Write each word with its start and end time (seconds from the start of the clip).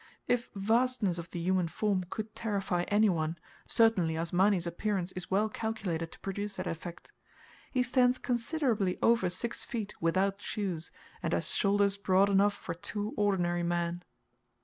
If 0.27 0.49
vastness 0.55 1.19
of 1.19 1.29
the 1.29 1.39
human 1.39 1.67
form 1.67 2.05
could 2.09 2.35
terrify 2.35 2.85
any 2.87 3.07
one, 3.07 3.37
certainly 3.67 4.15
Asmani's 4.17 4.65
appearance 4.65 5.11
is 5.11 5.29
well 5.29 5.47
calculated 5.47 6.11
to 6.11 6.19
produce 6.21 6.55
that 6.55 6.65
effect. 6.65 7.11
He 7.69 7.83
stands 7.83 8.17
considerably 8.17 8.97
over 9.03 9.29
six 9.29 9.63
feet 9.63 9.93
without 10.01 10.41
shoes, 10.41 10.89
and 11.21 11.33
has 11.33 11.53
shoulders 11.53 11.97
broad 11.97 12.31
enough 12.31 12.55
for 12.55 12.73
two 12.73 13.13
ordinary 13.15 13.61
men. 13.61 14.01